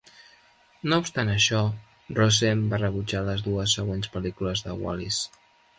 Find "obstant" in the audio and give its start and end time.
1.01-1.29